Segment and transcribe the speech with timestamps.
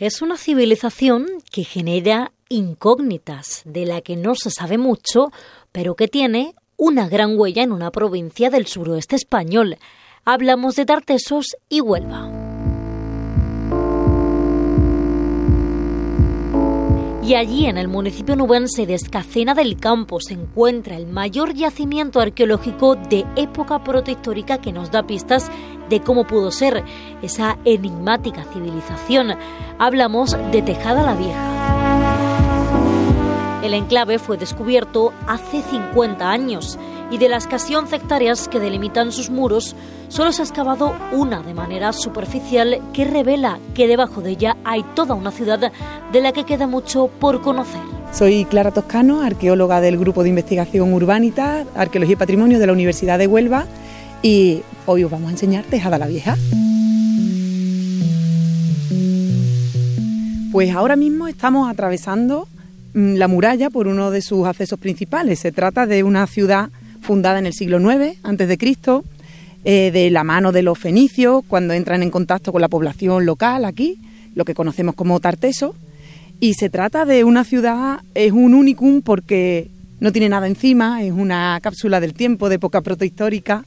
[0.00, 5.30] Es una civilización que genera incógnitas, de la que no se sabe mucho,
[5.72, 9.76] pero que tiene una gran huella en una provincia del suroeste español.
[10.24, 12.39] Hablamos de Tartesos y Huelva.
[17.30, 22.18] Y allí, en el municipio nubense de Escacena del Campo, se encuentra el mayor yacimiento
[22.18, 25.48] arqueológico de época protohistórica que nos da pistas
[25.88, 26.82] de cómo pudo ser
[27.22, 29.36] esa enigmática civilización.
[29.78, 31.60] Hablamos de Tejada la Vieja.
[33.62, 39.12] El enclave fue descubierto hace 50 años y de las casi 11 hectáreas que delimitan
[39.12, 39.74] sus muros,
[40.08, 44.84] solo se ha excavado una de manera superficial que revela que debajo de ella hay
[44.94, 45.72] toda una ciudad
[46.12, 47.80] de la que queda mucho por conocer.
[48.12, 53.18] Soy Clara Toscano, arqueóloga del Grupo de Investigación Urbanita, Arqueología y Patrimonio de la Universidad
[53.18, 53.66] de Huelva
[54.22, 56.36] y hoy os vamos a enseñar Tejada la Vieja.
[60.52, 62.48] Pues ahora mismo estamos atravesando
[62.94, 65.38] mm, la muralla por uno de sus accesos principales.
[65.38, 66.70] Se trata de una ciudad
[67.00, 69.02] fundada en el siglo IX a.C.,
[69.62, 73.66] eh, de la mano de los fenicios, cuando entran en contacto con la población local
[73.66, 73.98] aquí,
[74.34, 75.74] lo que conocemos como Tarteso.
[76.40, 79.68] Y se trata de una ciudad, es un unicum porque
[80.00, 83.64] no tiene nada encima, es una cápsula del tiempo de época protohistórica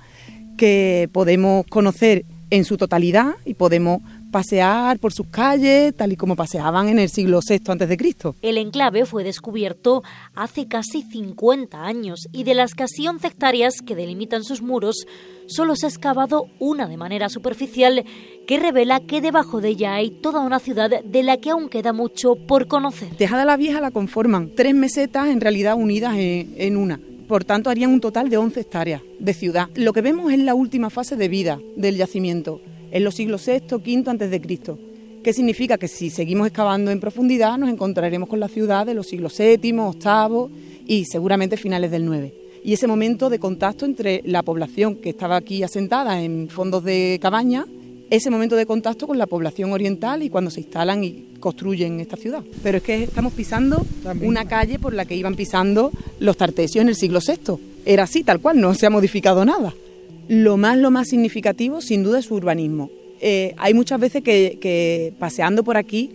[0.57, 4.01] que podemos conocer en su totalidad y podemos
[4.33, 8.33] pasear por sus calles tal y como paseaban en el siglo VI a.C.
[8.41, 10.03] El enclave fue descubierto
[10.35, 15.05] hace casi 50 años y de las casi 11 hectáreas que delimitan sus muros,
[15.45, 18.03] solo se ha excavado una de manera superficial
[18.47, 21.93] que revela que debajo de ella hay toda una ciudad de la que aún queda
[21.93, 23.15] mucho por conocer.
[23.15, 26.99] Tejada la Vieja la conforman tres mesetas en realidad unidas en, en una.
[27.27, 29.69] Por tanto, harían un total de 11 hectáreas de ciudad.
[29.75, 32.59] Lo que vemos es la última fase de vida del yacimiento
[32.93, 34.77] en los siglos VI, V antes de Cristo.
[35.23, 35.79] ¿Qué significa?
[35.79, 39.57] Que si seguimos excavando en profundidad nos encontraremos con la ciudad de los siglos VII,
[39.57, 42.31] VIII y seguramente finales del IX.
[42.63, 47.17] Y ese momento de contacto entre la población que estaba aquí asentada en fondos de
[47.19, 47.65] cabaña,
[48.11, 52.15] ese momento de contacto con la población oriental y cuando se instalan y construyen esta
[52.15, 52.43] ciudad.
[52.61, 53.83] Pero es que estamos pisando
[54.21, 57.55] una calle por la que iban pisando los tartesios en el siglo VI.
[57.85, 59.73] Era así, tal cual, no se ha modificado nada.
[60.27, 62.89] Lo más, lo más significativo, sin duda, es su urbanismo.
[63.21, 66.11] Eh, hay muchas veces que, paseando por aquí,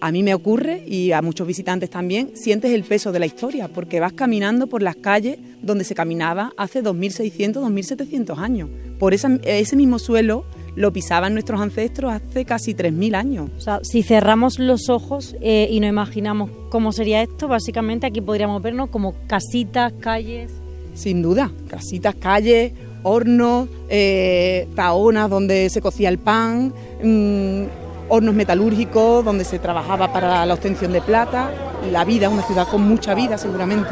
[0.00, 3.68] a mí me ocurre y a muchos visitantes también, sientes el peso de la historia,
[3.68, 8.68] porque vas caminando por las calles donde se caminaba hace 2.600, 2.700 años.
[8.98, 10.44] Por ese mismo suelo
[10.74, 13.50] lo pisaban nuestros ancestros hace casi 3.000 años.
[13.56, 18.20] O sea, si cerramos los ojos eh, y nos imaginamos cómo sería esto, básicamente aquí
[18.20, 20.52] podríamos vernos como casitas, calles.
[20.94, 22.72] Sin duda, casitas, calles,
[23.06, 27.62] hornos, eh, taonas donde se cocía el pan, mm,
[28.08, 31.50] hornos metalúrgicos donde se trabajaba para la obtención de plata.
[31.92, 33.90] La vida, una ciudad con mucha vida seguramente.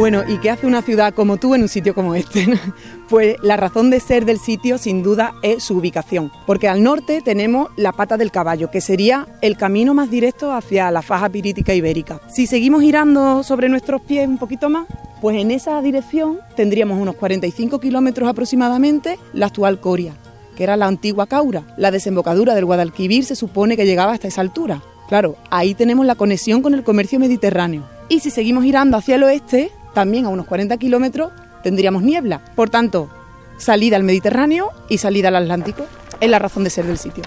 [0.00, 2.46] Bueno, ¿y qué hace una ciudad como tú en un sitio como este?
[3.10, 7.20] Pues la razón de ser del sitio sin duda es su ubicación, porque al norte
[7.22, 11.74] tenemos la pata del caballo, que sería el camino más directo hacia la faja pirítica
[11.74, 12.22] ibérica.
[12.30, 14.86] Si seguimos girando sobre nuestros pies un poquito más,
[15.20, 20.14] pues en esa dirección tendríamos unos 45 kilómetros aproximadamente la actual Coria,
[20.56, 21.74] que era la antigua Caura.
[21.76, 24.80] La desembocadura del Guadalquivir se supone que llegaba hasta esa altura.
[25.08, 27.84] Claro, ahí tenemos la conexión con el comercio mediterráneo.
[28.08, 32.40] Y si seguimos girando hacia el oeste, también a unos 40 kilómetros tendríamos niebla.
[32.54, 33.10] Por tanto,
[33.58, 35.86] salida al Mediterráneo y salida al Atlántico.
[36.20, 37.24] Es la razón de ser del sitio.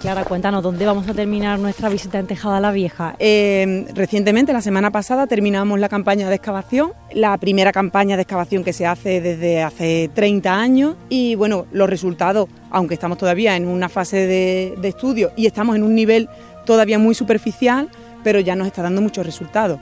[0.00, 3.16] Clara, cuéntanos, ¿dónde vamos a terminar nuestra visita en Tejada la Vieja?
[3.18, 8.62] Eh, recientemente, la semana pasada, terminamos la campaña de excavación, la primera campaña de excavación
[8.62, 13.66] que se hace desde hace 30 años y bueno, los resultados, aunque estamos todavía en
[13.66, 16.28] una fase de, de estudio y estamos en un nivel
[16.66, 17.88] todavía muy superficial,
[18.22, 19.80] pero ya nos está dando muchos resultados.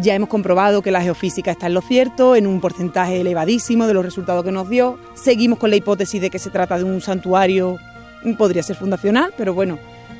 [0.00, 3.94] Ya hemos comprobado que la geofísica está en lo cierto, en un porcentaje elevadísimo de
[3.94, 4.96] los resultados que nos dio.
[5.14, 7.78] Seguimos con la hipótesis de que se trata de un santuario,
[8.36, 9.78] podría ser fundacional, pero bueno,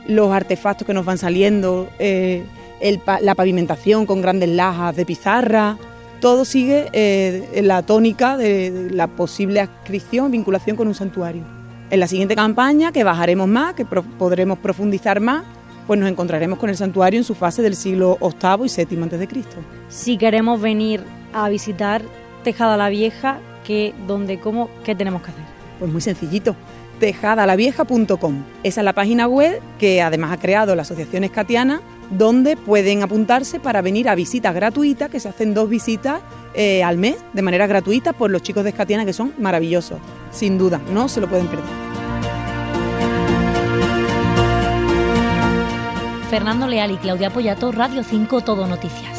[0.09, 2.45] los artefactos que nos van saliendo, eh,
[3.21, 5.79] la pavimentación con grandes lajas de pizarra,
[6.21, 11.45] todo sigue eh, la tónica de la posible adscripción, vinculación con un santuario.
[11.91, 15.45] En la siguiente campaña, que bajaremos más, que podremos profundizar más,
[15.89, 19.29] pues nos encontraremos con el santuario en su fase del siglo VIII y VII a.C.
[19.89, 21.03] Si queremos venir
[21.33, 22.03] a visitar
[22.45, 25.43] Tejada la Vieja, ¿qué, dónde, cómo, qué tenemos que hacer?
[25.79, 26.55] Pues muy sencillito,
[27.01, 28.45] tejadalavieja.com.
[28.63, 31.81] Esa es la página web que además ha creado la Asociación Escatiana,
[32.11, 36.21] donde pueden apuntarse para venir a visitas gratuitas, que se hacen dos visitas
[36.53, 39.99] eh, al mes de manera gratuita por los chicos de Escatiana, que son maravillosos.
[40.33, 41.98] sin duda, no se lo pueden perder.
[46.29, 49.18] Fernando Leal y Claudia Pollato, Radio 5 Todo Noticias.